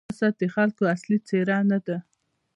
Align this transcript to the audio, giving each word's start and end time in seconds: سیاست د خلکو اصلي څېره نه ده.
سیاست 0.17 0.33
د 0.39 0.43
خلکو 0.55 0.83
اصلي 0.95 1.17
څېره 1.27 1.57
نه 1.71 1.79
ده. 1.85 1.97